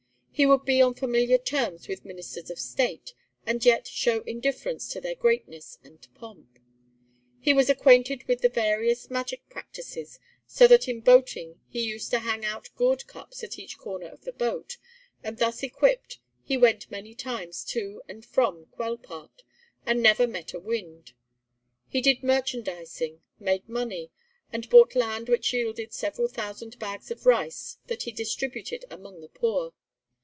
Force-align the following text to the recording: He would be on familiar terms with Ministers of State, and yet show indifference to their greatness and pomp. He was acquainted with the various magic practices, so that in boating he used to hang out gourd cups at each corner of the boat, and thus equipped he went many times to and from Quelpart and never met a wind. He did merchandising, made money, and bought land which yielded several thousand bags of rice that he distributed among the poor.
He 0.33 0.47
would 0.47 0.65
be 0.65 0.81
on 0.81 0.95
familiar 0.95 1.37
terms 1.37 1.87
with 1.87 2.03
Ministers 2.03 2.49
of 2.49 2.57
State, 2.57 3.13
and 3.45 3.63
yet 3.63 3.85
show 3.85 4.21
indifference 4.23 4.87
to 4.89 4.99
their 4.99 5.13
greatness 5.13 5.77
and 5.83 6.07
pomp. 6.15 6.57
He 7.39 7.53
was 7.53 7.69
acquainted 7.69 8.23
with 8.27 8.41
the 8.41 8.49
various 8.49 9.11
magic 9.11 9.47
practices, 9.49 10.17
so 10.47 10.65
that 10.65 10.87
in 10.87 11.01
boating 11.01 11.59
he 11.69 11.83
used 11.83 12.09
to 12.09 12.17
hang 12.19 12.43
out 12.43 12.71
gourd 12.75 13.05
cups 13.05 13.43
at 13.43 13.59
each 13.59 13.77
corner 13.77 14.07
of 14.07 14.21
the 14.23 14.31
boat, 14.33 14.77
and 15.23 15.37
thus 15.37 15.61
equipped 15.61 16.17
he 16.41 16.57
went 16.57 16.89
many 16.89 17.13
times 17.13 17.63
to 17.65 18.01
and 18.09 18.25
from 18.25 18.65
Quelpart 18.75 19.43
and 19.85 20.01
never 20.01 20.25
met 20.25 20.55
a 20.55 20.59
wind. 20.59 21.13
He 21.87 22.01
did 22.01 22.23
merchandising, 22.23 23.21
made 23.39 23.69
money, 23.69 24.09
and 24.51 24.67
bought 24.71 24.95
land 24.95 25.29
which 25.29 25.53
yielded 25.53 25.93
several 25.93 26.27
thousand 26.27 26.79
bags 26.79 27.11
of 27.11 27.27
rice 27.27 27.77
that 27.85 28.03
he 28.03 28.11
distributed 28.11 28.85
among 28.89 29.21
the 29.21 29.29
poor. 29.29 29.73